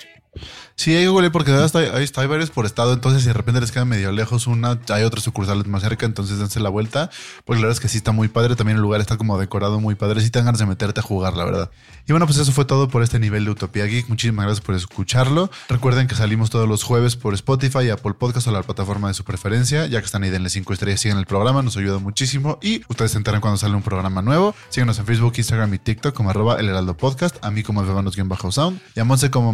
Sí, 0.75 0.95
hay 0.95 1.05
Google 1.05 1.29
porque 1.31 1.51
hasta 1.51 1.79
hay, 1.79 2.09
hay, 2.15 2.27
varios 2.27 2.49
por 2.49 2.65
estado, 2.65 2.93
entonces 2.93 3.21
si 3.21 3.27
de 3.27 3.33
repente 3.33 3.61
les 3.61 3.71
queda 3.71 3.85
medio 3.85 4.11
lejos 4.11 4.47
una, 4.47 4.79
hay 4.89 5.03
otras 5.03 5.23
sucursales 5.23 5.67
más 5.67 5.83
cerca, 5.83 6.05
entonces 6.05 6.39
dense 6.39 6.59
la 6.59 6.69
vuelta, 6.69 7.09
pues 7.45 7.59
la 7.59 7.67
verdad 7.67 7.77
es 7.77 7.79
que 7.79 7.87
sí 7.87 7.97
está 7.97 8.11
muy 8.11 8.27
padre, 8.27 8.55
también 8.55 8.77
el 8.77 8.81
lugar 8.81 8.99
está 8.99 9.17
como 9.17 9.37
decorado 9.37 9.79
muy 9.79 9.95
padre, 9.95 10.21
si 10.21 10.29
te 10.29 10.39
dan 10.39 10.47
ganas 10.47 10.59
de 10.59 10.65
meterte 10.65 10.99
a 10.99 11.03
jugar, 11.03 11.37
la 11.37 11.45
verdad. 11.45 11.71
Y 12.07 12.11
bueno, 12.11 12.25
pues 12.25 12.37
eso 12.39 12.51
fue 12.51 12.65
todo 12.65 12.89
por 12.89 13.03
este 13.03 13.19
nivel 13.19 13.45
de 13.45 13.51
Utopía 13.51 13.85
Geek, 13.85 14.09
muchísimas 14.09 14.45
gracias 14.45 14.65
por 14.65 14.75
escucharlo. 14.75 15.49
Recuerden 15.69 16.07
que 16.07 16.15
salimos 16.15 16.49
todos 16.49 16.67
los 16.67 16.83
jueves 16.83 17.15
por 17.15 17.33
Spotify, 17.33 17.89
Apple 17.89 18.15
Podcast 18.15 18.47
o 18.47 18.51
la 18.51 18.63
plataforma 18.63 19.07
de 19.07 19.13
su 19.13 19.23
preferencia, 19.23 19.85
ya 19.85 19.99
que 19.99 20.05
están 20.05 20.23
ahí, 20.23 20.29
denle 20.31 20.49
5 20.49 20.73
estrellas, 20.73 20.99
sigan 20.99 21.17
el 21.17 21.25
programa, 21.25 21.61
nos 21.61 21.77
ayuda 21.77 21.99
muchísimo 21.99 22.59
y 22.61 22.81
ustedes 22.89 23.11
se 23.11 23.17
enteran 23.17 23.41
cuando 23.41 23.57
sale 23.57 23.75
un 23.75 23.83
programa 23.83 24.21
nuevo. 24.21 24.55
Síganos 24.69 24.97
en 24.99 25.05
Facebook, 25.05 25.33
Instagram 25.37 25.73
y 25.75 25.79
TikTok 25.79 26.13
como 26.13 26.29
arroba 26.31 26.59
el 26.59 26.67
heraldo 26.67 26.97
podcast, 26.97 27.37
a 27.43 27.51
mí 27.51 27.63
como 27.63 27.83
bajo 27.83 28.51
sound 28.51 28.81
y 28.95 28.99
a 28.99 29.03
Monse 29.03 29.29
como 29.31 29.53